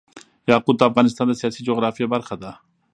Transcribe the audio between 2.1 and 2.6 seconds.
برخه ده.